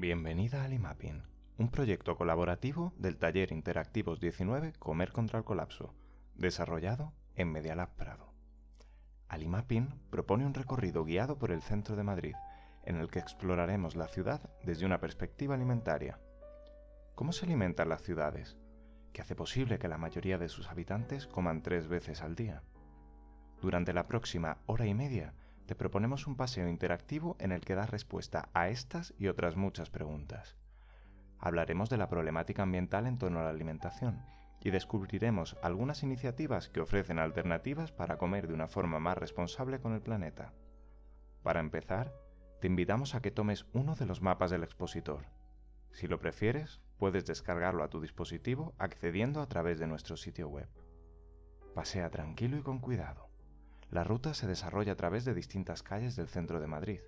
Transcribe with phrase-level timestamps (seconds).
[0.00, 1.22] Bienvenida a Alimapping,
[1.58, 5.94] un proyecto colaborativo del taller Interactivos 19 Comer contra el Colapso,
[6.36, 8.32] desarrollado en Medialab Prado.
[9.28, 12.34] Alimapping propone un recorrido guiado por el centro de Madrid,
[12.86, 16.18] en el que exploraremos la ciudad desde una perspectiva alimentaria.
[17.14, 18.56] ¿Cómo se alimentan las ciudades?
[19.12, 22.62] ¿Qué hace posible que la mayoría de sus habitantes coman tres veces al día?
[23.60, 25.34] Durante la próxima hora y media
[25.70, 29.88] te proponemos un paseo interactivo en el que das respuesta a estas y otras muchas
[29.88, 30.56] preguntas.
[31.38, 34.20] Hablaremos de la problemática ambiental en torno a la alimentación
[34.60, 39.92] y descubriremos algunas iniciativas que ofrecen alternativas para comer de una forma más responsable con
[39.92, 40.52] el planeta.
[41.44, 42.12] Para empezar,
[42.60, 45.26] te invitamos a que tomes uno de los mapas del expositor.
[45.92, 50.68] Si lo prefieres, puedes descargarlo a tu dispositivo accediendo a través de nuestro sitio web.
[51.76, 53.29] Pasea tranquilo y con cuidado.
[53.90, 57.00] La ruta se desarrolla a través de distintas calles del centro de Madrid.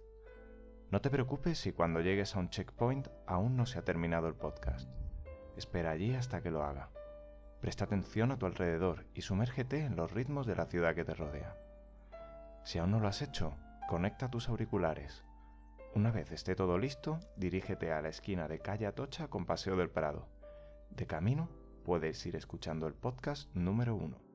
[0.91, 4.34] No te preocupes si cuando llegues a un checkpoint aún no se ha terminado el
[4.34, 4.91] podcast.
[5.56, 6.91] Espera allí hasta que lo haga.
[7.60, 11.14] Presta atención a tu alrededor y sumérgete en los ritmos de la ciudad que te
[11.14, 11.56] rodea.
[12.64, 13.55] Si aún no lo has hecho,
[13.88, 15.25] conecta tus auriculares.
[15.94, 19.91] Una vez esté todo listo, dirígete a la esquina de calle Atocha con Paseo del
[19.91, 20.27] Prado.
[20.91, 21.48] De camino,
[21.84, 24.31] puedes ir escuchando el podcast número 1.